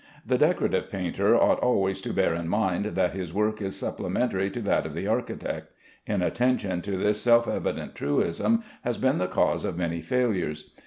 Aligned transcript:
The 0.25 0.39
decorative 0.39 0.89
painter 0.89 1.37
ought 1.39 1.59
always 1.59 2.01
to 2.01 2.11
bear 2.11 2.33
in 2.33 2.47
mind 2.47 2.85
that 2.95 3.11
his 3.13 3.31
work 3.35 3.61
is 3.61 3.75
supplementary 3.75 4.49
to 4.49 4.59
that 4.61 4.87
of 4.87 4.95
the 4.95 5.05
architect. 5.05 5.71
Inattention 6.07 6.81
to 6.81 6.97
this 6.97 7.21
self 7.21 7.47
evident 7.47 7.93
truism 7.93 8.63
has 8.81 8.97
been 8.97 9.19
the 9.19 9.27
cause 9.27 9.63
of 9.63 9.77
many 9.77 10.01
failures. 10.01 10.71